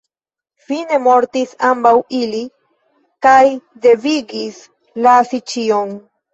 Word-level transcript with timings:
Fine 0.69 0.97
mortis 1.07 1.53
ambaŭ 1.73 1.91
ili, 2.21 2.41
kaj 3.29 3.37
devigis 3.87 4.61
lasi 5.07 5.45
ĉion. 5.55 5.97